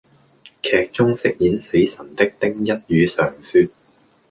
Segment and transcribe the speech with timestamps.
[0.63, 3.67] 劇中飾演死神的丁一宇常說